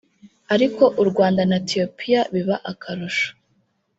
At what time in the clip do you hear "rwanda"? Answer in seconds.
1.09-1.41